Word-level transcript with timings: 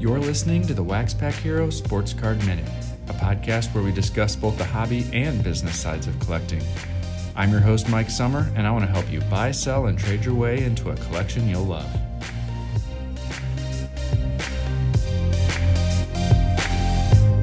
You're 0.00 0.18
listening 0.18 0.66
to 0.66 0.72
the 0.72 0.82
Wax 0.82 1.12
Pack 1.12 1.34
Hero 1.34 1.68
Sports 1.68 2.14
Card 2.14 2.38
Minute, 2.46 2.64
a 3.08 3.12
podcast 3.12 3.74
where 3.74 3.84
we 3.84 3.92
discuss 3.92 4.34
both 4.34 4.56
the 4.56 4.64
hobby 4.64 5.04
and 5.12 5.44
business 5.44 5.78
sides 5.78 6.06
of 6.06 6.18
collecting. 6.20 6.62
I'm 7.36 7.50
your 7.50 7.60
host, 7.60 7.86
Mike 7.90 8.08
Summer, 8.08 8.50
and 8.54 8.66
I 8.66 8.70
want 8.70 8.86
to 8.86 8.90
help 8.90 9.12
you 9.12 9.20
buy, 9.28 9.50
sell, 9.50 9.88
and 9.88 9.98
trade 9.98 10.24
your 10.24 10.34
way 10.34 10.64
into 10.64 10.88
a 10.88 10.96
collection 10.96 11.46
you'll 11.50 11.64
love. 11.64 11.84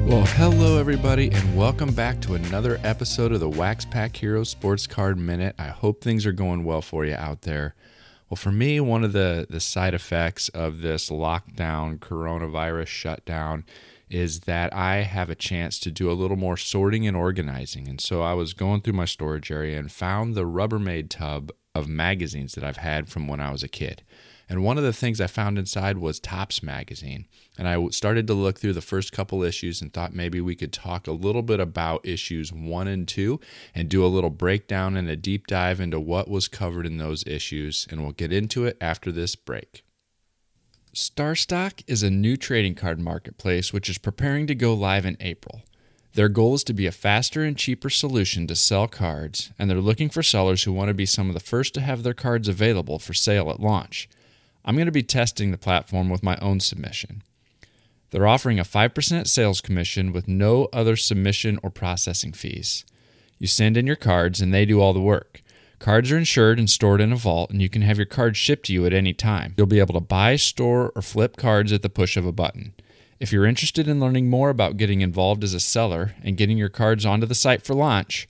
Well, 0.04 0.26
hello, 0.26 0.80
everybody, 0.80 1.30
and 1.30 1.56
welcome 1.56 1.94
back 1.94 2.20
to 2.22 2.34
another 2.34 2.80
episode 2.82 3.30
of 3.30 3.38
the 3.38 3.48
Wax 3.48 3.84
Pack 3.84 4.16
Hero 4.16 4.42
Sports 4.42 4.88
Card 4.88 5.16
Minute. 5.16 5.54
I 5.60 5.68
hope 5.68 6.02
things 6.02 6.26
are 6.26 6.32
going 6.32 6.64
well 6.64 6.82
for 6.82 7.04
you 7.04 7.14
out 7.14 7.42
there. 7.42 7.76
Well, 8.28 8.36
for 8.36 8.52
me, 8.52 8.78
one 8.78 9.04
of 9.04 9.12
the, 9.12 9.46
the 9.48 9.60
side 9.60 9.94
effects 9.94 10.50
of 10.50 10.80
this 10.80 11.08
lockdown, 11.08 11.98
coronavirus 11.98 12.86
shutdown, 12.86 13.64
is 14.10 14.40
that 14.40 14.74
I 14.74 14.96
have 14.96 15.30
a 15.30 15.34
chance 15.34 15.78
to 15.80 15.90
do 15.90 16.10
a 16.10 16.12
little 16.12 16.36
more 16.36 16.56
sorting 16.56 17.06
and 17.06 17.16
organizing. 17.16 17.88
And 17.88 18.00
so 18.00 18.22
I 18.22 18.34
was 18.34 18.52
going 18.54 18.82
through 18.82 18.94
my 18.94 19.04
storage 19.06 19.50
area 19.50 19.78
and 19.78 19.90
found 19.90 20.34
the 20.34 20.46
Rubbermaid 20.46 21.08
tub 21.08 21.52
of 21.74 21.88
magazines 21.88 22.54
that 22.54 22.64
I've 22.64 22.78
had 22.78 23.08
from 23.08 23.28
when 23.28 23.40
I 23.40 23.50
was 23.50 23.62
a 23.62 23.68
kid. 23.68 24.02
And 24.48 24.64
one 24.64 24.78
of 24.78 24.84
the 24.84 24.92
things 24.92 25.20
I 25.20 25.26
found 25.26 25.58
inside 25.58 25.98
was 25.98 26.18
Topps 26.18 26.62
magazine. 26.62 27.26
And 27.58 27.68
I 27.68 27.88
started 27.88 28.26
to 28.28 28.34
look 28.34 28.58
through 28.58 28.72
the 28.72 28.80
first 28.80 29.12
couple 29.12 29.42
issues 29.42 29.82
and 29.82 29.92
thought 29.92 30.14
maybe 30.14 30.40
we 30.40 30.56
could 30.56 30.72
talk 30.72 31.06
a 31.06 31.12
little 31.12 31.42
bit 31.42 31.60
about 31.60 32.06
issues 32.06 32.50
one 32.52 32.88
and 32.88 33.06
two 33.06 33.40
and 33.74 33.88
do 33.88 34.04
a 34.04 34.08
little 34.08 34.30
breakdown 34.30 34.96
and 34.96 35.08
a 35.08 35.16
deep 35.16 35.46
dive 35.46 35.80
into 35.80 36.00
what 36.00 36.28
was 36.28 36.48
covered 36.48 36.86
in 36.86 36.96
those 36.96 37.26
issues. 37.26 37.86
And 37.90 38.02
we'll 38.02 38.12
get 38.12 38.32
into 38.32 38.64
it 38.64 38.78
after 38.80 39.12
this 39.12 39.36
break. 39.36 39.84
StarStock 40.94 41.84
is 41.86 42.02
a 42.02 42.10
new 42.10 42.36
trading 42.36 42.74
card 42.74 42.98
marketplace 42.98 43.72
which 43.72 43.90
is 43.90 43.98
preparing 43.98 44.46
to 44.46 44.54
go 44.54 44.72
live 44.72 45.04
in 45.04 45.18
April. 45.20 45.62
Their 46.14 46.30
goal 46.30 46.54
is 46.54 46.64
to 46.64 46.72
be 46.72 46.86
a 46.86 46.92
faster 46.92 47.44
and 47.44 47.56
cheaper 47.56 47.90
solution 47.90 48.46
to 48.46 48.56
sell 48.56 48.88
cards, 48.88 49.52
and 49.58 49.70
they're 49.70 49.80
looking 49.80 50.08
for 50.08 50.22
sellers 50.22 50.64
who 50.64 50.72
want 50.72 50.88
to 50.88 50.94
be 50.94 51.06
some 51.06 51.28
of 51.28 51.34
the 51.34 51.40
first 51.40 51.74
to 51.74 51.80
have 51.80 52.02
their 52.02 52.14
cards 52.14 52.48
available 52.48 52.98
for 52.98 53.14
sale 53.14 53.50
at 53.50 53.60
launch. 53.60 54.08
I'm 54.68 54.74
going 54.76 54.84
to 54.84 54.92
be 54.92 55.02
testing 55.02 55.50
the 55.50 55.56
platform 55.56 56.10
with 56.10 56.22
my 56.22 56.36
own 56.42 56.60
submission. 56.60 57.22
They're 58.10 58.26
offering 58.26 58.60
a 58.60 58.64
5% 58.64 59.26
sales 59.26 59.62
commission 59.62 60.12
with 60.12 60.28
no 60.28 60.68
other 60.74 60.94
submission 60.94 61.58
or 61.62 61.70
processing 61.70 62.34
fees. 62.34 62.84
You 63.38 63.46
send 63.46 63.78
in 63.78 63.86
your 63.86 63.96
cards 63.96 64.42
and 64.42 64.52
they 64.52 64.66
do 64.66 64.78
all 64.78 64.92
the 64.92 65.00
work. 65.00 65.40
Cards 65.78 66.12
are 66.12 66.18
insured 66.18 66.58
and 66.58 66.68
stored 66.68 67.00
in 67.00 67.14
a 67.14 67.16
vault, 67.16 67.50
and 67.50 67.62
you 67.62 67.70
can 67.70 67.80
have 67.80 67.96
your 67.96 68.04
cards 68.04 68.36
shipped 68.36 68.66
to 68.66 68.74
you 68.74 68.84
at 68.84 68.92
any 68.92 69.14
time. 69.14 69.54
You'll 69.56 69.66
be 69.66 69.78
able 69.78 69.94
to 69.94 70.00
buy, 70.00 70.36
store, 70.36 70.92
or 70.94 71.00
flip 71.00 71.38
cards 71.38 71.72
at 71.72 71.80
the 71.80 71.88
push 71.88 72.18
of 72.18 72.26
a 72.26 72.32
button. 72.32 72.74
If 73.18 73.32
you're 73.32 73.46
interested 73.46 73.88
in 73.88 74.00
learning 74.00 74.28
more 74.28 74.50
about 74.50 74.76
getting 74.76 75.00
involved 75.00 75.44
as 75.44 75.54
a 75.54 75.60
seller 75.60 76.14
and 76.22 76.36
getting 76.36 76.58
your 76.58 76.68
cards 76.68 77.06
onto 77.06 77.26
the 77.26 77.34
site 77.34 77.62
for 77.62 77.72
launch, 77.72 78.28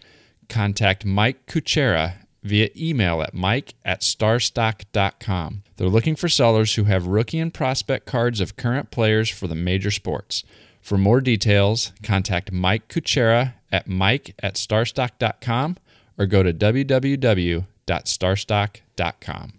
contact 0.49 1.05
Mike 1.05 1.47
Kuchera 1.47 2.28
via 2.43 2.69
email 2.77 3.23
at 3.23 3.35
mike 3.35 3.75
at 3.85 4.01
starstock.com. 4.01 5.63
They're 5.77 5.89
looking 5.89 6.17
for 6.17 6.29
sellers 6.29 6.75
who 6.75 6.85
have 6.85 7.07
rookie 7.07 7.39
and 7.39 7.53
prospect 7.53 8.07
cards 8.07 8.41
of 8.41 8.57
current 8.57 8.91
players 8.91 9.29
for 9.31 9.47
the 9.47 9.55
major 9.55 9.91
sports. 9.91 10.45
For 10.81 10.97
more 10.97 11.21
details, 11.21 11.93
contact 12.03 12.53
Mike 12.53 12.89
Kuchera 12.89 13.55
at 13.71 13.89
mike 13.89 14.35
at 14.43 14.55
starstock.com 14.55 15.77
or 16.17 16.27
go 16.27 16.43
to 16.43 16.53
www.starstock.com. 16.53 19.53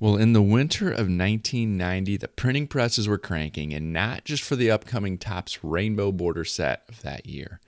Well, 0.00 0.16
in 0.16 0.32
the 0.32 0.42
winter 0.42 0.90
of 0.90 1.08
1990, 1.08 2.16
the 2.18 2.28
printing 2.28 2.68
presses 2.68 3.08
were 3.08 3.18
cranking, 3.18 3.74
and 3.74 3.92
not 3.92 4.24
just 4.24 4.44
for 4.44 4.54
the 4.54 4.70
upcoming 4.70 5.18
Topps 5.18 5.64
Rainbow 5.64 6.12
Border 6.12 6.44
set 6.44 6.84
of 6.88 7.02
that 7.02 7.26
year. 7.26 7.58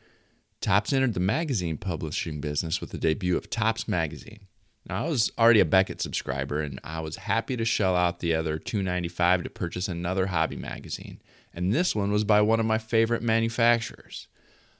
Topps 0.60 0.92
entered 0.92 1.14
the 1.14 1.20
magazine 1.20 1.76
publishing 1.76 2.40
business 2.40 2.80
with 2.80 2.90
the 2.90 2.98
debut 2.98 3.36
of 3.36 3.50
Topps 3.50 3.88
Magazine. 3.88 4.46
Now, 4.88 5.04
I 5.04 5.08
was 5.08 5.30
already 5.38 5.60
a 5.60 5.64
Beckett 5.64 6.00
subscriber, 6.00 6.60
and 6.60 6.80
I 6.82 7.00
was 7.00 7.16
happy 7.16 7.56
to 7.56 7.64
shell 7.64 7.94
out 7.94 8.20
the 8.20 8.34
other 8.34 8.58
$2.95 8.58 9.44
to 9.44 9.50
purchase 9.50 9.88
another 9.88 10.26
hobby 10.26 10.56
magazine, 10.56 11.20
and 11.52 11.72
this 11.72 11.94
one 11.94 12.10
was 12.10 12.24
by 12.24 12.40
one 12.40 12.60
of 12.60 12.66
my 12.66 12.78
favorite 12.78 13.22
manufacturers. 13.22 14.28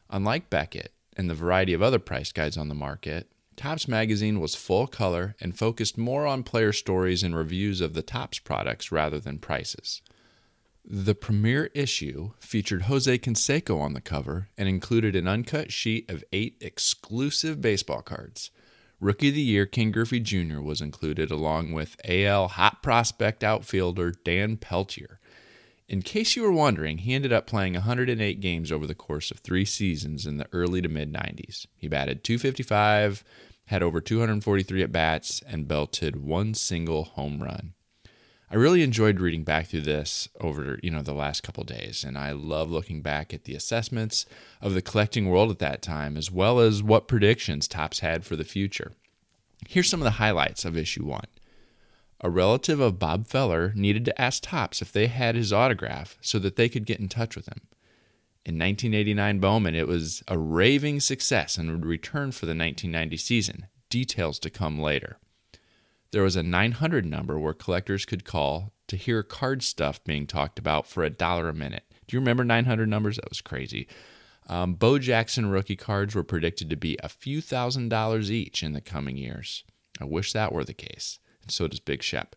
Unlike 0.09 0.51
Beckett 0.51 0.93
and 1.17 1.29
the 1.29 1.35
variety 1.35 1.73
of 1.75 1.83
other 1.83 1.99
price 1.99 2.33
guides 2.33 2.57
on 2.57 2.69
the 2.69 2.75
market, 2.75 3.31
Topps 3.57 3.87
magazine 3.87 4.41
was 4.41 4.55
full 4.55 4.87
color 4.87 5.37
and 5.39 5.57
focused 5.57 5.99
more 5.99 6.27
on 6.27 6.45
player 6.45 6.73
stories 6.73 7.23
and 7.23 7.37
reviews 7.37 7.83
of 7.83 7.93
the 7.93 8.03
Topps 8.03 8.39
products 8.39 8.91
rather 8.91 9.21
than 9.21 9.39
prices. 9.39 10.01
The 10.83 11.15
premiere 11.15 11.71
issue 11.75 12.33
featured 12.41 12.83
Jose 12.83 13.19
Canseco 13.19 13.79
on 13.79 13.93
the 13.93 14.01
cover 14.01 14.49
and 14.57 14.67
included 14.67 15.15
an 15.15 15.29
uncut 15.29 15.71
sheet 15.73 16.11
of 16.11 16.25
eight 16.33 16.57
exclusive 16.61 17.61
baseball 17.61 18.01
cards. 18.01 18.51
Rookie 19.01 19.31
of 19.31 19.35
the 19.35 19.41
Year 19.41 19.65
Ken 19.65 19.91
Griffey 19.91 20.21
Jr. 20.21 20.61
was 20.61 20.83
included, 20.83 21.31
along 21.31 21.73
with 21.73 21.97
AL 22.07 22.49
hot 22.49 22.83
prospect 22.83 23.43
outfielder 23.43 24.11
Dan 24.11 24.59
Peltier. 24.59 25.19
In 25.89 26.03
case 26.03 26.37
you 26.37 26.43
were 26.43 26.53
wondering, 26.53 26.99
he 26.99 27.15
ended 27.15 27.33
up 27.33 27.47
playing 27.47 27.73
108 27.73 28.41
games 28.41 28.71
over 28.71 28.87
the 28.87 28.95
course 28.95 29.31
of 29.31 29.39
three 29.39 29.65
seasons 29.65 30.27
in 30.27 30.37
the 30.37 30.47
early 30.53 30.83
to 30.83 30.89
mid 30.89 31.13
90s. 31.13 31.67
He 31.79 31.89
batted 31.89 32.23
255, 32.23 33.25
had 33.67 33.83
over 33.83 34.03
243 34.03 34.83
at 34.83 34.93
bats, 34.93 35.43
and 35.47 35.67
belted 35.67 36.23
one 36.23 36.53
single 36.53 37.05
home 37.05 37.43
run. 37.43 37.73
I 38.53 38.57
really 38.57 38.83
enjoyed 38.83 39.21
reading 39.21 39.45
back 39.45 39.69
through 39.69 39.83
this 39.83 40.29
over 40.41 40.81
you 40.83 40.91
know 40.91 41.03
the 41.03 41.15
last 41.15 41.45
couple 41.45 41.63
days, 41.63 42.03
and 42.03 42.19
I 42.19 42.33
love 42.33 42.69
looking 42.69 43.01
back 43.01 43.33
at 43.33 43.45
the 43.45 43.55
assessments 43.55 44.27
of 44.61 44.75
the 44.75 44.83
collecting 44.83 45.29
world 45.29 45.53
at 45.53 45.61
that 45.61 45.83
time, 45.83 46.17
as 46.17 46.33
well 46.33 46.59
as 46.59 46.83
what 46.83 47.07
predictions 47.07 47.69
Topps 47.69 48.01
had 48.01 48.25
for 48.25 48.35
the 48.35 48.45
future. 48.45 48.95
Here's 49.69 49.89
some 49.89 50.01
of 50.01 50.05
the 50.05 50.13
highlights 50.13 50.65
of 50.65 50.77
issue 50.77 51.05
one. 51.05 51.27
A 52.23 52.29
relative 52.29 52.81
of 52.81 52.99
Bob 52.99 53.27
Feller 53.27 53.73
needed 53.77 54.05
to 54.07 54.21
ask 54.21 54.43
Topps 54.43 54.83
if 54.83 54.91
they 54.91 55.07
had 55.07 55.37
his 55.37 55.53
autograph 55.53 56.19
so 56.21 56.41
that 56.41 56.57
they 56.57 56.69
could 56.69 56.87
get 56.87 56.99
in 56.99 57.09
touch 57.09 57.37
with 57.37 57.47
him. 57.47 57.63
In 58.45 58.59
1989 58.59 59.39
Bowman, 59.39 59.77
it 59.77 59.87
was 59.87 60.25
a 60.27 60.37
raving 60.37 60.99
success 60.99 61.57
and 61.57 61.71
would 61.71 61.87
return 61.87 62.33
for 62.33 62.47
the 62.47 62.57
1990 62.57 63.17
season. 63.17 63.67
Details 63.91 64.41
to 64.41 64.51
come 64.51 64.79
later. 64.79 65.19
There 66.13 66.23
was 66.23 66.37
a 66.37 66.43
900 66.43 67.07
number 67.07 67.39
where 67.39 67.53
collectors 67.53 68.05
could 68.05 68.25
call 68.25 68.73
to 68.89 68.97
hear 68.97 69.23
card 69.23 69.63
stuff 69.63 70.03
being 70.03 70.27
talked 70.27 70.59
about 70.59 70.87
for 70.87 71.05
a 71.05 71.11
dollar 71.11 71.49
a 71.49 71.55
minute. 71.55 71.85
Do 72.07 72.17
you 72.17 72.21
remember 72.21 72.45
900 72.45 72.89
numbers? 72.89 73.17
That 73.17 73.29
was 73.29 73.41
crazy. 73.41 73.87
Um, 74.49 74.75
Bo 74.75 74.99
Jackson 74.99 75.49
rookie 75.49 75.77
cards 75.77 76.15
were 76.15 76.25
predicted 76.25 76.69
to 76.71 76.77
be 76.77 76.99
a 77.03 77.09
few 77.09 77.41
thousand 77.41 77.89
dollars 77.89 78.33
each 78.33 78.65
in 78.65 78.73
the 78.73 78.81
coming 78.81 79.17
years. 79.17 79.63
I 80.01 80.05
wish 80.05 80.33
that 80.33 80.53
were 80.53 80.65
the 80.65 80.75
case. 80.75 81.21
And 81.43 81.53
so 81.53 81.69
does 81.69 81.79
Big 81.79 82.03
Shep. 82.03 82.35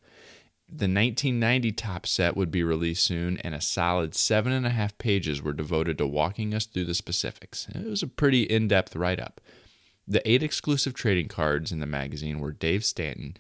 The 0.68 0.86
1990 0.86 1.72
top 1.72 2.06
set 2.06 2.38
would 2.38 2.52
be 2.52 2.64
released 2.64 3.04
soon, 3.04 3.38
and 3.40 3.54
a 3.54 3.62
solid 3.62 4.16
seven 4.16 4.52
and 4.52 4.66
a 4.66 4.72
half 4.72 4.98
pages 4.98 5.42
were 5.42 5.54
devoted 5.54 5.98
to 5.98 6.08
walking 6.08 6.54
us 6.54 6.66
through 6.66 6.86
the 6.86 6.94
specifics. 6.94 7.68
It 7.74 7.86
was 7.86 8.04
a 8.04 8.08
pretty 8.08 8.44
in 8.44 8.68
depth 8.68 8.96
write 8.96 9.20
up. 9.20 9.42
The 10.08 10.28
eight 10.30 10.44
exclusive 10.44 10.94
trading 10.94 11.28
cards 11.28 11.72
in 11.72 11.80
the 11.80 11.86
magazine 11.86 12.40
were 12.40 12.52
Dave 12.52 12.84
Stanton, 12.84 13.38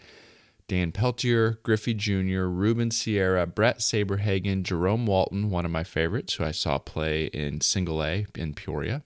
Dan 0.67 0.91
Peltier, 0.91 1.59
Griffey 1.63 1.93
Jr., 1.93 2.45
Ruben 2.45 2.89
Sierra, 2.89 3.45
Bret 3.45 3.79
Saberhagen, 3.79 4.63
Jerome 4.63 5.05
Walton, 5.05 5.49
one 5.49 5.65
of 5.65 5.71
my 5.71 5.83
favorites, 5.83 6.35
who 6.35 6.45
I 6.45 6.51
saw 6.51 6.77
play 6.77 7.25
in 7.25 7.61
Single 7.61 8.03
A 8.03 8.25
in 8.35 8.53
Peoria, 8.53 9.03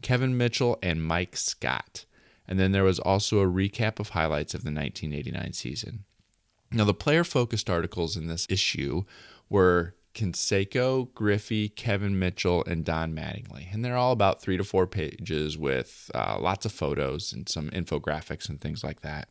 Kevin 0.00 0.36
Mitchell, 0.36 0.78
and 0.82 1.04
Mike 1.04 1.36
Scott. 1.36 2.06
And 2.48 2.58
then 2.58 2.72
there 2.72 2.84
was 2.84 2.98
also 2.98 3.40
a 3.40 3.46
recap 3.46 3.98
of 3.98 4.10
highlights 4.10 4.54
of 4.54 4.64
the 4.64 4.72
1989 4.72 5.52
season. 5.52 6.04
Now, 6.72 6.84
the 6.84 6.94
player 6.94 7.24
focused 7.24 7.70
articles 7.70 8.16
in 8.16 8.26
this 8.26 8.46
issue 8.50 9.02
were 9.48 9.94
Canseco, 10.14 11.12
Griffey, 11.14 11.68
Kevin 11.68 12.18
Mitchell, 12.18 12.64
and 12.66 12.84
Don 12.84 13.14
Mattingly. 13.14 13.72
And 13.72 13.84
they're 13.84 13.96
all 13.96 14.12
about 14.12 14.40
three 14.40 14.56
to 14.56 14.64
four 14.64 14.86
pages 14.86 15.58
with 15.58 16.10
uh, 16.14 16.38
lots 16.40 16.64
of 16.64 16.72
photos 16.72 17.32
and 17.32 17.48
some 17.48 17.70
infographics 17.70 18.48
and 18.48 18.60
things 18.60 18.84
like 18.84 19.00
that. 19.00 19.28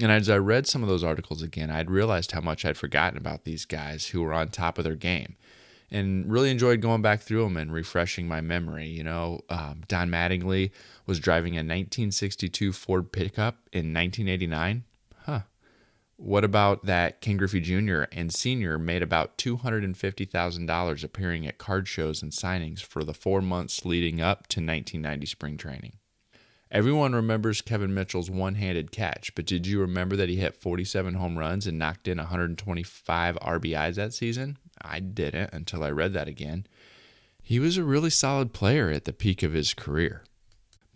And 0.00 0.12
as 0.12 0.30
I 0.30 0.38
read 0.38 0.66
some 0.66 0.82
of 0.82 0.88
those 0.88 1.02
articles 1.02 1.42
again, 1.42 1.70
I'd 1.70 1.90
realized 1.90 2.32
how 2.32 2.40
much 2.40 2.64
I'd 2.64 2.76
forgotten 2.76 3.18
about 3.18 3.44
these 3.44 3.64
guys 3.64 4.08
who 4.08 4.22
were 4.22 4.32
on 4.32 4.48
top 4.48 4.78
of 4.78 4.84
their 4.84 4.94
game 4.94 5.36
and 5.90 6.30
really 6.30 6.50
enjoyed 6.50 6.80
going 6.80 7.02
back 7.02 7.20
through 7.20 7.42
them 7.42 7.56
and 7.56 7.72
refreshing 7.72 8.28
my 8.28 8.40
memory. 8.40 8.86
You 8.86 9.04
know, 9.04 9.40
um, 9.48 9.82
Don 9.88 10.10
Mattingly 10.10 10.70
was 11.06 11.18
driving 11.18 11.54
a 11.54 11.64
1962 11.64 12.72
Ford 12.72 13.10
pickup 13.12 13.56
in 13.72 13.92
1989. 13.94 14.84
What 16.20 16.42
about 16.42 16.84
that 16.84 17.20
Ken 17.20 17.36
Griffey 17.36 17.60
Jr. 17.60 18.02
and 18.10 18.34
Sr. 18.34 18.76
made 18.76 19.04
about 19.04 19.38
$250,000 19.38 21.04
appearing 21.04 21.46
at 21.46 21.58
card 21.58 21.86
shows 21.86 22.22
and 22.22 22.32
signings 22.32 22.82
for 22.82 23.04
the 23.04 23.14
four 23.14 23.40
months 23.40 23.84
leading 23.84 24.20
up 24.20 24.48
to 24.48 24.58
1990 24.58 25.26
spring 25.26 25.56
training? 25.56 25.92
Everyone 26.72 27.14
remembers 27.14 27.62
Kevin 27.62 27.94
Mitchell's 27.94 28.28
one 28.28 28.56
handed 28.56 28.90
catch, 28.90 29.32
but 29.36 29.46
did 29.46 29.64
you 29.64 29.80
remember 29.80 30.16
that 30.16 30.28
he 30.28 30.36
hit 30.36 30.60
47 30.60 31.14
home 31.14 31.38
runs 31.38 31.68
and 31.68 31.78
knocked 31.78 32.08
in 32.08 32.18
125 32.18 33.36
RBIs 33.36 33.94
that 33.94 34.12
season? 34.12 34.58
I 34.82 34.98
didn't 34.98 35.54
until 35.54 35.84
I 35.84 35.90
read 35.90 36.14
that 36.14 36.26
again. 36.26 36.66
He 37.40 37.60
was 37.60 37.76
a 37.76 37.84
really 37.84 38.10
solid 38.10 38.52
player 38.52 38.90
at 38.90 39.04
the 39.04 39.12
peak 39.12 39.44
of 39.44 39.52
his 39.52 39.72
career. 39.72 40.24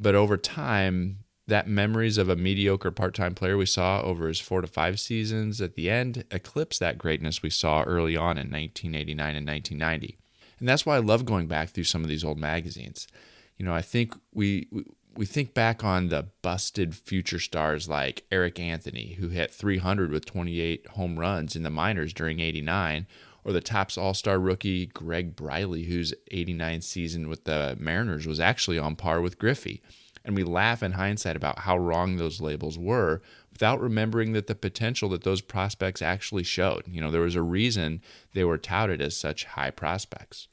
But 0.00 0.16
over 0.16 0.36
time, 0.36 1.21
that 1.46 1.68
memories 1.68 2.18
of 2.18 2.28
a 2.28 2.36
mediocre 2.36 2.90
part 2.90 3.14
time 3.14 3.34
player 3.34 3.56
we 3.56 3.66
saw 3.66 4.00
over 4.02 4.28
his 4.28 4.40
four 4.40 4.60
to 4.60 4.66
five 4.66 5.00
seasons 5.00 5.60
at 5.60 5.74
the 5.74 5.90
end 5.90 6.24
eclipsed 6.30 6.80
that 6.80 6.98
greatness 6.98 7.42
we 7.42 7.50
saw 7.50 7.82
early 7.82 8.16
on 8.16 8.38
in 8.38 8.50
1989 8.50 9.36
and 9.36 9.46
1990. 9.46 10.18
And 10.60 10.68
that's 10.68 10.86
why 10.86 10.96
I 10.96 11.00
love 11.00 11.24
going 11.24 11.48
back 11.48 11.70
through 11.70 11.84
some 11.84 12.02
of 12.02 12.08
these 12.08 12.24
old 12.24 12.38
magazines. 12.38 13.08
You 13.56 13.64
know, 13.64 13.74
I 13.74 13.82
think 13.82 14.14
we, 14.32 14.68
we 14.70 14.84
we 15.14 15.26
think 15.26 15.54
back 15.54 15.84
on 15.84 16.08
the 16.08 16.28
busted 16.40 16.94
future 16.94 17.38
stars 17.38 17.88
like 17.88 18.24
Eric 18.30 18.58
Anthony, 18.58 19.14
who 19.18 19.28
hit 19.28 19.50
300 19.52 20.10
with 20.10 20.24
28 20.24 20.86
home 20.88 21.18
runs 21.18 21.54
in 21.54 21.62
the 21.62 21.70
minors 21.70 22.12
during 22.12 22.40
89, 22.40 23.06
or 23.44 23.52
the 23.52 23.60
Topps 23.60 23.98
All 23.98 24.14
Star 24.14 24.38
rookie 24.38 24.86
Greg 24.86 25.36
Briley, 25.36 25.84
whose 25.84 26.14
89 26.30 26.80
season 26.80 27.28
with 27.28 27.44
the 27.44 27.76
Mariners 27.78 28.26
was 28.26 28.40
actually 28.40 28.78
on 28.78 28.96
par 28.96 29.20
with 29.20 29.38
Griffey. 29.38 29.82
And 30.24 30.36
we 30.36 30.44
laugh 30.44 30.82
in 30.82 30.92
hindsight 30.92 31.36
about 31.36 31.60
how 31.60 31.76
wrong 31.76 32.16
those 32.16 32.40
labels 32.40 32.78
were 32.78 33.20
without 33.52 33.80
remembering 33.80 34.32
that 34.32 34.46
the 34.46 34.54
potential 34.54 35.08
that 35.10 35.24
those 35.24 35.40
prospects 35.40 36.00
actually 36.00 36.44
showed. 36.44 36.84
You 36.86 37.00
know, 37.00 37.10
there 37.10 37.20
was 37.20 37.34
a 37.34 37.42
reason 37.42 38.00
they 38.32 38.44
were 38.44 38.58
touted 38.58 39.02
as 39.02 39.16
such 39.16 39.44
high 39.44 39.70
prospects. 39.70 40.48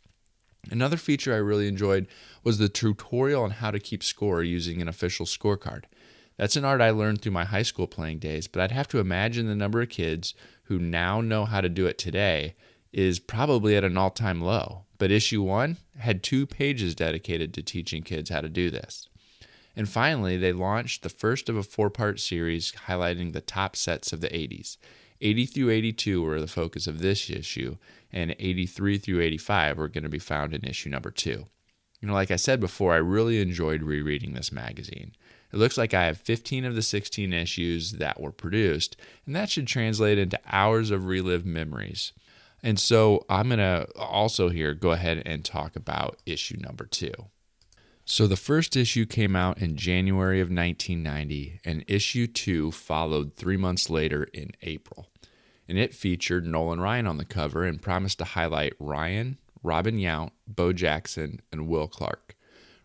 Another 0.71 0.97
feature 0.97 1.33
I 1.33 1.37
really 1.37 1.67
enjoyed 1.67 2.07
was 2.43 2.57
the 2.57 2.69
tutorial 2.69 3.43
on 3.43 3.51
how 3.51 3.71
to 3.71 3.79
keep 3.79 4.03
score 4.03 4.43
using 4.43 4.81
an 4.81 4.87
official 4.87 5.25
scorecard. 5.25 5.83
That's 6.37 6.55
an 6.55 6.65
art 6.65 6.81
I 6.81 6.91
learned 6.91 7.21
through 7.21 7.33
my 7.33 7.45
high 7.45 7.63
school 7.63 7.85
playing 7.85 8.19
days, 8.19 8.47
but 8.47 8.61
I'd 8.61 8.71
have 8.71 8.87
to 8.89 8.99
imagine 8.99 9.47
the 9.47 9.55
number 9.55 9.81
of 9.81 9.89
kids 9.89 10.33
who 10.63 10.79
now 10.79 11.19
know 11.19 11.45
how 11.45 11.59
to 11.59 11.67
do 11.67 11.85
it 11.85 11.97
today 11.97 12.55
is 12.93 13.19
probably 13.19 13.75
at 13.75 13.83
an 13.83 13.97
all 13.97 14.09
time 14.09 14.41
low. 14.41 14.85
But 14.97 15.11
issue 15.11 15.41
one 15.41 15.77
had 15.97 16.23
two 16.23 16.45
pages 16.45 16.95
dedicated 16.95 17.53
to 17.53 17.61
teaching 17.61 18.03
kids 18.03 18.29
how 18.29 18.39
to 18.41 18.49
do 18.49 18.69
this. 18.69 19.08
And 19.79 19.87
finally, 19.87 20.35
they 20.35 20.51
launched 20.51 21.03
the 21.03 21.09
first 21.09 21.47
of 21.47 21.55
a 21.55 21.63
four 21.63 21.89
part 21.89 22.19
series 22.19 22.73
highlighting 22.87 23.31
the 23.31 23.39
top 23.39 23.77
sets 23.77 24.11
of 24.11 24.19
the 24.19 24.27
80s. 24.27 24.75
80 25.21 25.45
through 25.45 25.69
82 25.69 26.21
were 26.21 26.41
the 26.41 26.47
focus 26.47 26.85
of 26.85 26.99
this 26.99 27.29
issue, 27.29 27.77
and 28.11 28.35
83 28.37 28.97
through 28.97 29.21
85 29.21 29.77
were 29.77 29.87
going 29.87 30.03
to 30.03 30.09
be 30.09 30.19
found 30.19 30.53
in 30.53 30.65
issue 30.65 30.89
number 30.89 31.11
two. 31.11 31.45
You 32.01 32.09
know, 32.09 32.13
like 32.13 32.29
I 32.29 32.35
said 32.35 32.59
before, 32.59 32.91
I 32.91 32.97
really 32.97 33.39
enjoyed 33.39 33.81
rereading 33.81 34.33
this 34.33 34.51
magazine. 34.51 35.13
It 35.53 35.55
looks 35.55 35.77
like 35.77 35.93
I 35.93 36.07
have 36.07 36.17
15 36.17 36.65
of 36.65 36.75
the 36.75 36.81
16 36.81 37.31
issues 37.31 37.93
that 37.93 38.19
were 38.19 38.33
produced, 38.33 38.97
and 39.25 39.33
that 39.33 39.49
should 39.49 39.67
translate 39.67 40.17
into 40.17 40.41
hours 40.51 40.91
of 40.91 41.05
relived 41.05 41.45
memories. 41.45 42.11
And 42.61 42.77
so 42.77 43.25
I'm 43.29 43.47
going 43.47 43.59
to 43.59 43.87
also 43.95 44.49
here 44.49 44.73
go 44.73 44.91
ahead 44.91 45.23
and 45.25 45.45
talk 45.45 45.77
about 45.77 46.19
issue 46.25 46.57
number 46.57 46.85
two. 46.85 47.13
So 48.11 48.25
the 48.25 48.35
first 48.35 48.75
issue 48.75 49.05
came 49.05 49.35
out 49.35 49.59
in 49.59 49.75
January 49.77 50.41
of 50.41 50.47
1990, 50.47 51.61
and 51.63 51.85
issue 51.87 52.27
two 52.27 52.71
followed 52.71 53.35
three 53.35 53.55
months 53.55 53.89
later 53.89 54.23
in 54.33 54.51
April 54.61 55.09
and 55.69 55.77
it 55.77 55.93
featured 55.93 56.47
Nolan 56.47 56.81
Ryan 56.81 57.05
on 57.05 57.17
the 57.17 57.23
cover 57.23 57.63
and 57.63 57.79
promised 57.79 58.17
to 58.17 58.25
highlight 58.25 58.73
Ryan, 58.79 59.37
Robin 59.61 59.97
Yount, 59.97 60.31
Bo 60.47 60.73
Jackson, 60.73 61.41
and 61.51 61.67
Will 61.67 61.87
Clark. 61.87 62.35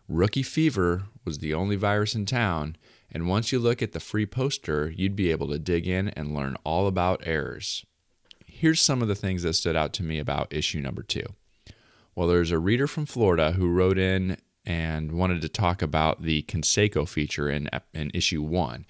Rookie 0.07 0.43
fever 0.43 1.05
was 1.25 1.39
the 1.39 1.55
only 1.55 1.75
virus 1.75 2.13
in 2.13 2.27
town, 2.27 2.77
and 3.11 3.27
once 3.27 3.51
you 3.51 3.57
look 3.57 3.81
at 3.81 3.93
the 3.93 3.99
free 3.99 4.27
poster, 4.27 4.93
you'd 4.95 5.15
be 5.15 5.31
able 5.31 5.47
to 5.47 5.57
dig 5.57 5.87
in 5.87 6.09
and 6.09 6.35
learn 6.35 6.57
all 6.63 6.85
about 6.85 7.25
errors. 7.25 7.83
Here's 8.45 8.79
some 8.79 9.01
of 9.01 9.07
the 9.07 9.15
things 9.15 9.41
that 9.41 9.53
stood 9.53 9.75
out 9.75 9.91
to 9.93 10.03
me 10.03 10.19
about 10.19 10.53
issue 10.53 10.79
number 10.79 11.01
two. 11.01 11.25
Well, 12.13 12.27
there's 12.27 12.51
a 12.51 12.59
reader 12.59 12.85
from 12.85 13.07
Florida 13.07 13.53
who 13.53 13.67
wrote 13.67 13.97
in 13.97 14.37
and 14.65 15.11
wanted 15.11 15.41
to 15.41 15.49
talk 15.49 15.81
about 15.81 16.21
the 16.21 16.43
Canseco 16.43 17.07
feature 17.07 17.49
in, 17.49 17.69
in 17.93 18.11
issue 18.13 18.41
one 18.41 18.85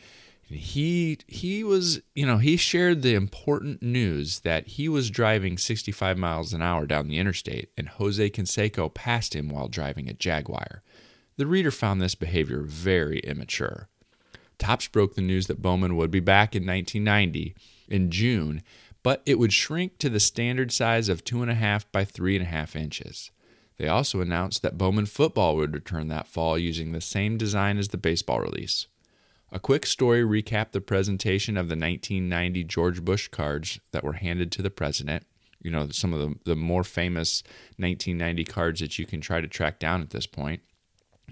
he 0.48 1.18
he 1.28 1.64
was 1.64 2.02
you 2.14 2.26
know 2.26 2.38
he 2.38 2.56
shared 2.56 3.02
the 3.02 3.16
important 3.16 3.82
news 3.82 4.42
that 4.42 4.68
he 4.68 4.88
was 4.88 5.10
driving 5.10 5.58
65 5.58 6.18
miles 6.18 6.54
an 6.54 6.62
hour 6.62 6.86
down 6.86 7.08
the 7.08 7.18
interstate 7.18 7.70
and 7.76 7.90
Jose 7.90 8.30
Canseco 8.30 8.94
passed 8.94 9.36
him 9.36 9.50
while 9.50 9.68
driving 9.68 10.08
a 10.08 10.14
Jaguar. 10.14 10.82
The 11.38 11.48
reader 11.48 11.72
found 11.72 12.00
this 12.00 12.16
behavior 12.16 12.62
very 12.62 13.20
immature. 13.20 13.90
Topps 14.58 14.88
broke 14.88 15.16
the 15.16 15.22
news 15.22 15.48
that 15.48 15.62
Bowman 15.62 15.98
would 15.98 16.12
be 16.12 16.22
back 16.22 16.56
in 16.56 16.66
1990 16.66 17.56
in 17.90 18.10
June, 18.10 18.62
but 19.04 19.22
it 19.26 19.38
would 19.38 19.52
shrink 19.52 19.98
to 19.98 20.10
the 20.10 20.20
standard 20.20 20.72
size 20.72 21.10
of 21.10 21.26
two 21.26 21.42
and 21.42 21.52
a 21.52 21.56
half 21.56 21.92
by 21.92 22.06
three 22.06 22.38
and 22.38 22.46
a 22.46 22.50
half 22.50 22.76
inches. 22.76 23.32
They 23.78 23.88
also 23.88 24.22
announced 24.22 24.62
that 24.62 24.78
Bowman 24.78 25.06
football 25.06 25.56
would 25.58 25.74
return 25.74 26.08
that 26.08 26.28
fall 26.28 26.58
using 26.58 26.92
the 26.92 27.02
same 27.02 27.38
design 27.38 27.78
as 27.78 27.90
the 27.90 27.98
baseball 27.98 28.40
release. 28.40 28.88
A 29.52 29.60
quick 29.60 29.86
story 29.86 30.22
recapped 30.24 30.72
the 30.72 30.82
presentation 30.82 31.56
of 31.58 31.68
the 31.68 31.76
1990 31.76 32.64
George 32.64 33.04
Bush 33.04 33.28
cards 33.28 33.80
that 33.92 34.04
were 34.04 34.14
handed 34.14 34.52
to 34.54 34.62
the 34.62 34.70
president. 34.70 35.26
You 35.62 35.72
know, 35.72 35.88
some 35.92 36.14
of 36.14 36.20
the, 36.20 36.36
the 36.46 36.56
more 36.56 36.84
famous 36.84 37.44
1990 37.78 38.44
cards 38.46 38.80
that 38.82 38.98
you 39.00 39.06
can 39.06 39.22
try 39.22 39.42
to 39.42 39.48
track 39.48 39.80
down 39.80 40.02
at 40.02 40.12
this 40.12 40.28
point. 40.28 40.62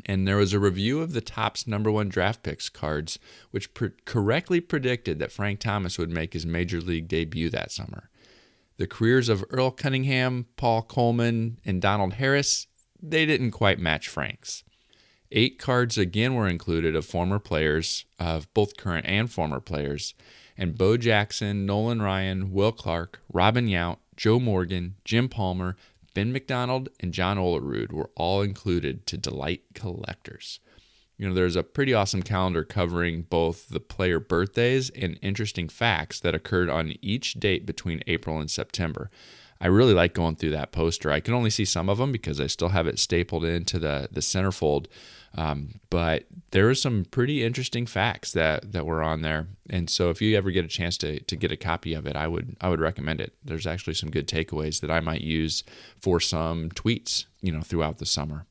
And 0.06 0.28
there 0.28 0.38
was 0.38 0.54
a 0.54 0.60
review 0.60 1.02
of 1.02 1.14
the 1.14 1.22
Topps 1.22 1.68
number 1.68 1.92
one 1.92 2.10
draft 2.10 2.44
picks 2.44 2.68
cards, 2.68 3.20
which 3.52 3.74
pre- 3.74 3.92
correctly 4.06 4.60
predicted 4.60 5.20
that 5.20 5.32
Frank 5.32 5.60
Thomas 5.60 6.00
would 6.00 6.10
make 6.10 6.34
his 6.34 6.46
major 6.46 6.82
league 6.82 7.08
debut 7.08 7.50
that 7.52 7.72
summer. 7.72 8.10
The 8.84 8.88
careers 8.88 9.30
of 9.30 9.46
Earl 9.50 9.72
Cunningham, 9.72 10.48
Paul 10.58 10.82
Coleman, 10.82 11.58
and 11.64 11.82
Donald 11.82 12.16
Harris, 12.16 12.68
they 13.02 13.26
didn't 13.26 13.52
quite 13.52 13.80
match 13.80 14.10
Frank's. 14.10 14.66
Eight 15.32 15.58
cards 15.58 15.98
again 15.98 16.36
were 16.36 16.50
included 16.50 16.94
of 16.94 17.06
former 17.06 17.40
players, 17.40 18.04
of 18.20 18.54
both 18.54 18.76
current 18.76 19.06
and 19.06 19.32
former 19.32 19.62
players, 19.62 20.14
and 20.58 20.78
Bo 20.78 20.98
Jackson, 20.98 21.66
Nolan 21.66 22.02
Ryan, 22.02 22.52
Will 22.52 22.74
Clark, 22.74 23.22
Robin 23.32 23.68
Yount, 23.68 24.00
Joe 24.18 24.38
Morgan, 24.38 24.96
Jim 25.06 25.30
Palmer, 25.30 25.78
Ben 26.14 26.34
McDonald, 26.34 26.90
and 27.00 27.14
John 27.14 27.38
Olerud 27.38 27.94
were 27.94 28.12
all 28.16 28.42
included 28.42 29.08
to 29.08 29.18
delight 29.18 29.62
collectors. 29.74 30.60
You 31.24 31.30
know, 31.30 31.36
there's 31.36 31.56
a 31.56 31.64
pretty 31.64 31.94
awesome 31.94 32.22
calendar 32.22 32.66
covering 32.66 33.22
both 33.22 33.70
the 33.70 33.80
player 33.80 34.20
birthdays 34.20 34.90
and 34.90 35.18
interesting 35.22 35.70
facts 35.70 36.20
that 36.20 36.36
occurred 36.36 36.70
on 36.70 36.96
each 37.02 37.36
date 37.36 37.66
between 37.66 38.04
April 38.08 38.42
and 38.42 38.52
September. 38.52 39.10
I 39.62 39.68
really 39.68 39.94
like 39.94 40.14
going 40.14 40.36
through 40.36 40.50
that 40.50 40.74
poster. 40.74 41.12
I 41.12 41.22
can 41.22 41.34
only 41.34 41.50
see 41.50 41.64
some 41.64 41.88
of 41.88 41.98
them 41.98 42.12
because 42.12 42.42
I 42.42 42.48
still 42.48 42.68
have 42.70 42.88
it 42.88 43.00
stapled 43.00 43.46
into 43.46 43.80
the 43.80 44.10
the 44.12 44.20
centerfold. 44.20 44.88
Um, 45.36 45.80
but 45.90 46.26
there 46.52 46.70
are 46.70 46.76
some 46.76 47.06
pretty 47.06 47.42
interesting 47.42 47.86
facts 47.86 48.34
that 48.34 48.74
that 48.74 48.86
were 48.86 49.02
on 49.02 49.22
there, 49.22 49.48
and 49.70 49.90
so 49.90 50.10
if 50.10 50.22
you 50.22 50.36
ever 50.36 50.52
get 50.52 50.66
a 50.66 50.68
chance 50.68 50.98
to 50.98 51.22
to 51.22 51.38
get 51.38 51.54
a 51.54 51.56
copy 51.56 51.94
of 51.94 52.06
it, 52.06 52.18
I 52.18 52.28
would 52.28 52.58
I 52.60 52.68
would 52.68 52.82
recommend 52.82 53.22
it. 53.22 53.34
There's 53.46 53.66
actually 53.66 53.94
some 53.94 54.12
good 54.12 54.28
takeaways 54.28 54.82
that 54.82 54.92
I 54.92 55.00
might 55.00 55.22
use 55.22 55.64
for 56.02 56.20
some 56.20 56.70
tweets, 56.72 57.28
you 57.42 57.54
know, 57.54 57.62
throughout 57.62 58.00
the 58.00 58.06
summer. 58.06 58.46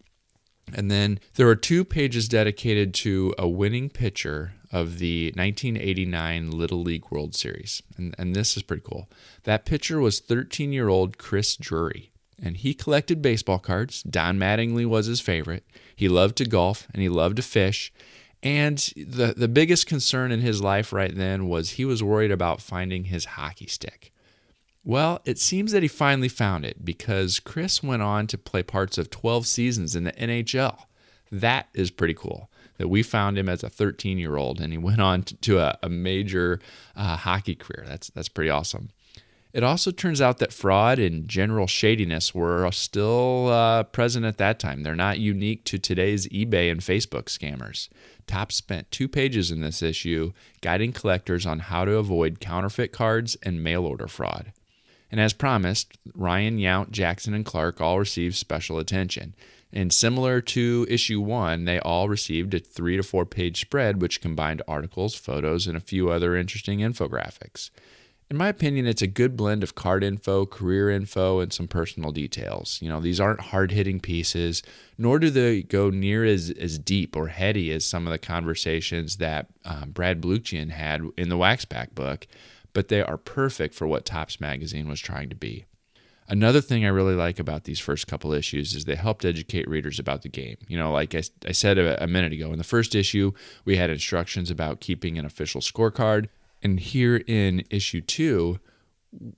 And 0.75 0.91
then 0.91 1.21
there 1.35 1.49
are 1.49 1.57
two 1.57 1.85
pages 1.85 2.29
dedicated 2.29 2.95
to 2.95 3.35
a 3.39 3.49
winning 3.49 3.91
pitcher 3.91 4.55
of 4.71 4.99
the 4.99 5.27
1989 5.37 6.51
Little 6.51 6.83
League 6.83 7.11
World 7.11 7.35
Series. 7.35 7.83
And, 7.97 8.15
and 8.19 8.35
this 8.35 8.57
is 8.57 8.63
pretty 8.63 8.83
cool. 8.85 9.09
That 9.45 9.67
pitcher 9.67 10.01
was 10.01 10.21
13 10.21 10.73
year 10.73 10.89
old 10.89 11.19
Chris 11.19 11.57
Drury. 11.57 12.11
And 12.43 12.57
he 12.57 12.75
collected 12.75 13.23
baseball 13.23 13.59
cards. 13.59 14.03
Don 14.03 14.37
Mattingly 14.39 14.87
was 14.87 15.07
his 15.07 15.21
favorite. 15.21 15.65
He 15.95 16.09
loved 16.09 16.37
to 16.39 16.45
golf 16.45 16.89
and 16.93 17.03
he 17.03 17.09
loved 17.09 17.37
to 17.37 17.43
fish. 17.43 17.93
And 18.43 18.79
the, 18.97 19.35
the 19.37 19.47
biggest 19.47 19.87
concern 19.87 20.33
in 20.33 20.41
his 20.41 20.61
life 20.61 20.93
right 20.93 21.15
then 21.15 21.49
was 21.49 21.71
he 21.71 21.85
was 21.85 22.03
worried 22.03 22.33
about 22.33 22.61
finding 22.61 23.05
his 23.05 23.25
hockey 23.25 23.69
stick. 23.69 24.12
Well, 24.85 25.21
it 25.25 25.39
seems 25.39 25.71
that 25.73 25.83
he 25.83 25.89
finally 25.89 26.29
found 26.29 26.65
it 26.65 26.85
because 26.85 27.39
Chris 27.39 27.83
went 27.83 28.03
on 28.03 28.27
to 28.27 28.39
play 28.39 28.65
parts 28.65 28.99
of 28.99 29.11
12 29.11 29.47
seasons 29.47 29.95
in 29.95 30.05
the 30.05 30.13
NHL. 30.13 30.81
That 31.31 31.69
is 31.73 31.91
pretty 31.91 32.15
cool 32.15 32.51
that 32.79 32.89
we 32.89 33.03
found 33.03 33.39
him 33.39 33.49
as 33.49 33.63
a 33.63 33.71
13 33.71 34.19
year 34.19 34.37
old 34.37 34.61
and 34.61 34.73
he 34.73 34.79
went 34.79 35.01
on 35.01 35.23
to, 35.23 35.59
a, 35.61 35.79
a, 35.85 35.89
major 35.89 36.59
uh, 36.97 37.17
hockey 37.17 37.55
career. 37.55 37.85
That's, 37.87 38.09
that's 38.11 38.29
pretty 38.29 38.51
awesome. 38.51 38.91
It 39.53 39.63
also 39.63 39.91
turns 39.91 40.21
out 40.21 40.39
that 40.39 40.53
fraud 40.53 40.99
and 40.99 41.29
general 41.29 41.67
shadiness 41.67 42.35
were 42.35 42.69
still 42.73 43.49
uh, 43.49 43.85
present 43.85 44.25
at 44.25 44.39
that 44.39 44.59
time. 44.59 44.83
They're 44.83 44.97
not 44.97 45.19
unique 45.19 45.65
to 45.67 45.79
today's 45.79 46.27
eBay 46.29 46.73
and 46.73 46.81
Facebook 46.81 47.25
scammers. 47.25 47.89
Topps 48.27 48.57
spent 48.57 48.91
two 48.91 49.09
pages 49.09 49.51
in 49.51 49.61
this 49.61 49.83
issue 49.83 50.33
guiding 50.63 50.93
collectors 50.93 51.45
on 51.47 51.59
how 51.61 51.85
to 51.85 51.97
avoid 51.97 52.41
counterfeit 52.41 52.93
cards 52.93 53.37
and 53.43 53.63
mail 53.63 53.85
order 53.85 54.09
fraud. 54.09 54.53
And 55.13 55.21
as 55.21 55.35
promised, 55.35 55.99
Ryan, 56.15 56.59
Yount, 56.59 56.91
Jackson, 56.91 57.35
and 57.35 57.45
Clark 57.45 57.83
all 57.83 57.99
received 57.99 58.35
special 58.35 58.79
attention. 58.79 59.35
And 59.71 59.93
similar 59.93 60.41
to 60.41 60.87
issue 60.89 61.21
one, 61.21 61.67
they 61.67 61.79
all 61.79 62.09
received 62.09 62.55
a 62.55 62.59
three 62.59 62.97
to 62.97 63.03
four 63.03 63.27
page 63.27 63.61
spread 63.61 64.01
which 64.01 64.23
combined 64.23 64.63
articles, 64.67 65.15
photos, 65.15 65.67
and 65.67 65.77
a 65.77 65.81
few 65.81 66.11
other 66.11 66.35
interesting 66.35 66.81
infographics. 66.81 67.71
In 68.31 68.39
my 68.39 68.49
opinion, 68.49 68.87
it's 68.87 69.03
a 69.03 69.07
good 69.07 69.37
blend 69.37 69.63
of 69.63 69.75
card 69.75 70.03
info, 70.03 70.47
career 70.47 70.89
info, 70.89 71.41
and 71.41 71.53
some 71.53 71.69
personal 71.69 72.13
details. 72.13 72.79
You 72.81 72.89
know, 72.89 72.99
these 72.99 73.21
aren't 73.21 73.43
hard 73.43 73.73
hitting 73.73 74.01
pieces, 74.01 74.63
nor 74.97 75.19
do 75.19 75.29
they 75.29 75.63
go 75.63 75.91
near 75.91 76.25
as, 76.25 76.51
as 76.51 76.79
deep 76.79 77.15
or 77.15 77.29
heady 77.29 77.71
as 77.71 77.85
some 77.85 78.07
of 78.07 78.11
the 78.11 78.19
conversations 78.19 79.17
that 79.17 79.49
um, 79.67 79.91
Brad 79.91 80.23
Balukjian 80.23 80.71
had 80.71 81.03
in 81.19 81.29
the 81.29 81.37
Waxpack 81.37 81.95
book, 81.95 82.27
but 82.73 82.89
they 82.89 83.03
are 83.03 83.17
perfect 83.17 83.75
for 83.75 83.87
what 83.87 84.05
Topps 84.05 84.41
Magazine 84.41 84.89
was 84.89 85.01
trying 85.01 85.29
to 85.29 85.37
be. 85.37 85.65
Another 86.29 86.61
thing 86.61 86.85
I 86.85 86.89
really 86.89 87.15
like 87.15 87.39
about 87.39 87.65
these 87.65 87.81
first 87.81 88.07
couple 88.07 88.33
issues 88.33 88.75
is 88.75 88.85
they 88.85 88.95
helped 88.95 89.25
educate 89.25 89.69
readers 89.69 89.99
about 89.99 90.23
the 90.23 90.29
game. 90.29 90.57
You 90.69 90.79
know, 90.79 90.93
like 90.93 91.15
I, 91.15 91.23
I 91.47 91.53
said 91.53 91.79
a, 91.79 92.03
a 92.03 92.07
minute 92.07 92.33
ago, 92.33 92.53
in 92.53 92.59
the 92.59 92.65
first 92.65 92.95
issue, 92.95 93.33
we 93.65 93.77
had 93.77 93.91
instructions 93.91 94.51
about 94.51 94.81
keeping 94.81 95.19
an 95.19 95.27
official 95.27 95.61
scorecard. 95.61 96.29
And 96.63 96.79
here 96.79 97.23
in 97.27 97.65
issue 97.71 98.01
two, 98.01 98.61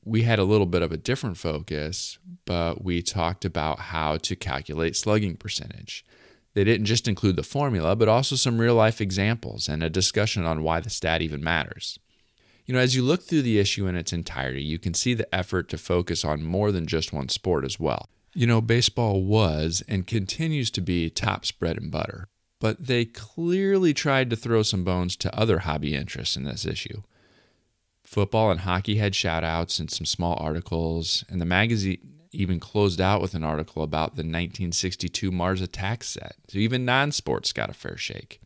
we 0.04 0.22
had 0.22 0.38
a 0.38 0.44
little 0.44 0.66
bit 0.66 0.82
of 0.82 0.92
a 0.92 0.96
different 0.96 1.36
focus, 1.36 2.18
but 2.44 2.84
we 2.84 3.02
talked 3.02 3.44
about 3.44 3.80
how 3.80 4.18
to 4.18 4.36
calculate 4.36 4.94
slugging 4.94 5.36
percentage. 5.36 6.04
They 6.52 6.62
didn't 6.62 6.86
just 6.86 7.08
include 7.08 7.36
the 7.36 7.42
formula, 7.42 7.96
but 7.96 8.08
also 8.08 8.36
some 8.36 8.60
real 8.60 8.76
life 8.76 9.00
examples 9.00 9.68
and 9.68 9.82
a 9.82 9.90
discussion 9.90 10.44
on 10.44 10.62
why 10.62 10.80
the 10.80 10.90
stat 10.90 11.22
even 11.22 11.42
matters. 11.42 11.98
You 12.66 12.74
know, 12.74 12.80
as 12.80 12.96
you 12.96 13.02
look 13.02 13.22
through 13.22 13.42
the 13.42 13.58
issue 13.58 13.86
in 13.86 13.94
its 13.94 14.12
entirety, 14.12 14.62
you 14.62 14.78
can 14.78 14.94
see 14.94 15.12
the 15.12 15.32
effort 15.34 15.68
to 15.68 15.78
focus 15.78 16.24
on 16.24 16.42
more 16.42 16.72
than 16.72 16.86
just 16.86 17.12
one 17.12 17.28
sport 17.28 17.64
as 17.64 17.78
well. 17.78 18.08
You 18.32 18.46
know, 18.46 18.60
baseball 18.60 19.22
was 19.22 19.82
and 19.86 20.06
continues 20.06 20.70
to 20.72 20.80
be 20.80 21.10
Topps 21.10 21.52
bread 21.52 21.76
and 21.76 21.90
butter, 21.90 22.28
but 22.60 22.86
they 22.86 23.04
clearly 23.04 23.92
tried 23.92 24.30
to 24.30 24.36
throw 24.36 24.62
some 24.62 24.82
bones 24.82 25.14
to 25.16 25.38
other 25.38 25.60
hobby 25.60 25.94
interests 25.94 26.36
in 26.36 26.44
this 26.44 26.64
issue. 26.64 27.02
Football 28.02 28.50
and 28.50 28.60
hockey 28.60 28.96
had 28.96 29.14
shout 29.14 29.44
outs 29.44 29.78
and 29.78 29.90
some 29.90 30.06
small 30.06 30.36
articles, 30.40 31.24
and 31.28 31.40
the 31.40 31.46
magazine 31.46 31.98
even 32.32 32.58
closed 32.58 33.00
out 33.00 33.20
with 33.20 33.34
an 33.34 33.44
article 33.44 33.82
about 33.82 34.16
the 34.16 34.22
1962 34.22 35.30
Mars 35.30 35.60
Attacks 35.60 36.08
set. 36.08 36.36
So 36.48 36.58
even 36.58 36.84
non 36.84 37.12
sports 37.12 37.52
got 37.52 37.70
a 37.70 37.74
fair 37.74 37.96
shake. 37.96 38.40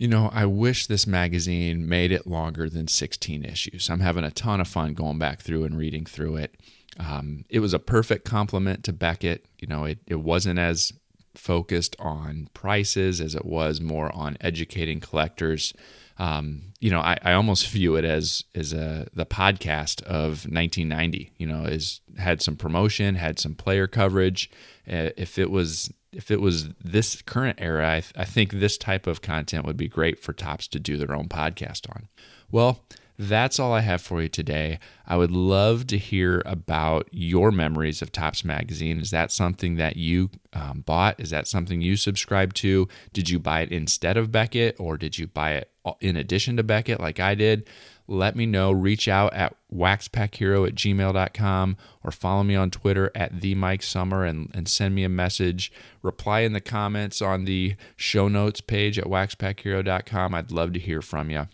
You 0.00 0.08
know, 0.08 0.30
I 0.32 0.46
wish 0.46 0.86
this 0.86 1.06
magazine 1.06 1.86
made 1.86 2.10
it 2.10 2.26
longer 2.26 2.70
than 2.70 2.88
16 2.88 3.44
issues. 3.44 3.90
I'm 3.90 4.00
having 4.00 4.24
a 4.24 4.30
ton 4.30 4.58
of 4.58 4.66
fun 4.66 4.94
going 4.94 5.18
back 5.18 5.42
through 5.42 5.64
and 5.64 5.76
reading 5.76 6.06
through 6.06 6.36
it. 6.36 6.54
Um, 6.98 7.44
it 7.50 7.60
was 7.60 7.74
a 7.74 7.78
perfect 7.78 8.24
complement 8.24 8.82
to 8.84 8.94
Beckett. 8.94 9.44
You 9.58 9.68
know, 9.68 9.84
it, 9.84 9.98
it 10.06 10.20
wasn't 10.20 10.58
as 10.58 10.94
focused 11.34 11.96
on 11.98 12.48
prices 12.54 13.20
as 13.20 13.34
it 13.34 13.44
was 13.44 13.82
more 13.82 14.10
on 14.16 14.38
educating 14.40 15.00
collectors. 15.00 15.74
Um, 16.16 16.72
you 16.80 16.90
know, 16.90 17.00
I, 17.00 17.18
I 17.22 17.34
almost 17.34 17.68
view 17.68 17.96
it 17.96 18.04
as 18.06 18.44
as 18.54 18.72
a 18.72 19.06
the 19.12 19.26
podcast 19.26 20.02
of 20.04 20.46
1990. 20.46 21.34
You 21.36 21.46
know, 21.46 21.64
is 21.64 22.00
had 22.16 22.40
some 22.40 22.56
promotion, 22.56 23.16
had 23.16 23.38
some 23.38 23.54
player 23.54 23.86
coverage. 23.86 24.50
Uh, 24.90 25.10
if 25.18 25.38
it 25.38 25.50
was 25.50 25.92
if 26.12 26.30
it 26.30 26.40
was 26.40 26.70
this 26.82 27.22
current 27.22 27.58
era, 27.60 27.88
I, 27.88 28.00
th- 28.00 28.12
I 28.16 28.24
think 28.24 28.52
this 28.52 28.76
type 28.76 29.06
of 29.06 29.22
content 29.22 29.64
would 29.64 29.76
be 29.76 29.88
great 29.88 30.18
for 30.18 30.32
Topps 30.32 30.68
to 30.68 30.80
do 30.80 30.96
their 30.96 31.14
own 31.14 31.28
podcast 31.28 31.88
on. 31.90 32.08
Well, 32.50 32.84
that's 33.18 33.60
all 33.60 33.72
I 33.72 33.80
have 33.80 34.00
for 34.00 34.22
you 34.22 34.28
today. 34.28 34.78
I 35.06 35.16
would 35.16 35.30
love 35.30 35.86
to 35.88 35.98
hear 35.98 36.42
about 36.46 37.08
your 37.12 37.50
memories 37.50 38.00
of 38.00 38.12
Topps 38.12 38.44
Magazine. 38.44 38.98
Is 38.98 39.10
that 39.10 39.30
something 39.30 39.76
that 39.76 39.96
you 39.96 40.30
um, 40.54 40.80
bought? 40.86 41.20
Is 41.20 41.30
that 41.30 41.46
something 41.46 41.82
you 41.82 41.96
subscribed 41.96 42.56
to? 42.56 42.88
Did 43.12 43.28
you 43.28 43.38
buy 43.38 43.60
it 43.60 43.72
instead 43.72 44.16
of 44.16 44.32
Beckett 44.32 44.80
or 44.80 44.96
did 44.96 45.18
you 45.18 45.26
buy 45.26 45.52
it 45.52 45.70
in 46.00 46.16
addition 46.16 46.56
to 46.56 46.62
Beckett 46.62 46.98
like 46.98 47.20
I 47.20 47.34
did? 47.34 47.68
let 48.10 48.34
me 48.36 48.44
know. 48.44 48.72
Reach 48.72 49.08
out 49.08 49.32
at 49.34 49.56
waxpackhero 49.72 50.66
at 50.66 50.74
gmail.com 50.74 51.76
or 52.02 52.10
follow 52.10 52.42
me 52.42 52.56
on 52.56 52.70
Twitter 52.70 53.10
at 53.14 53.40
the 53.40 53.54
Mike 53.54 53.82
Summer 53.82 54.24
and, 54.24 54.50
and 54.54 54.68
send 54.68 54.94
me 54.94 55.04
a 55.04 55.08
message. 55.08 55.72
Reply 56.02 56.40
in 56.40 56.52
the 56.52 56.60
comments 56.60 57.22
on 57.22 57.44
the 57.44 57.76
show 57.96 58.28
notes 58.28 58.60
page 58.60 58.98
at 58.98 59.06
waxpackhero.com. 59.06 60.34
I'd 60.34 60.52
love 60.52 60.72
to 60.72 60.78
hear 60.78 61.02
from 61.02 61.30
you. 61.30 61.46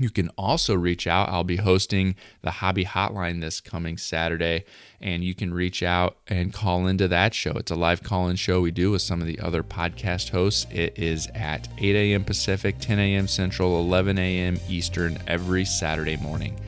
You 0.00 0.10
can 0.10 0.28
also 0.36 0.74
reach 0.74 1.06
out. 1.06 1.28
I'll 1.28 1.44
be 1.44 1.56
hosting 1.56 2.16
the 2.42 2.50
Hobby 2.50 2.84
Hotline 2.84 3.40
this 3.40 3.60
coming 3.60 3.96
Saturday, 3.96 4.64
and 5.00 5.24
you 5.24 5.34
can 5.34 5.54
reach 5.54 5.82
out 5.82 6.18
and 6.28 6.52
call 6.52 6.86
into 6.86 7.08
that 7.08 7.34
show. 7.34 7.52
It's 7.52 7.70
a 7.70 7.76
live 7.76 8.02
call 8.02 8.28
in 8.28 8.36
show 8.36 8.60
we 8.60 8.70
do 8.70 8.90
with 8.90 9.02
some 9.02 9.20
of 9.20 9.26
the 9.26 9.40
other 9.40 9.62
podcast 9.62 10.30
hosts. 10.30 10.66
It 10.70 10.98
is 10.98 11.28
at 11.34 11.68
8 11.78 11.96
a.m. 11.96 12.24
Pacific, 12.24 12.76
10 12.78 12.98
a.m. 12.98 13.28
Central, 13.28 13.78
11 13.80 14.18
a.m. 14.18 14.58
Eastern 14.68 15.18
every 15.26 15.64
Saturday 15.64 16.16
morning. 16.16 16.58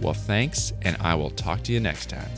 Well, 0.00 0.14
thanks, 0.14 0.72
and 0.82 0.96
I 1.00 1.14
will 1.14 1.30
talk 1.30 1.62
to 1.64 1.72
you 1.72 1.80
next 1.80 2.08
time. 2.08 2.30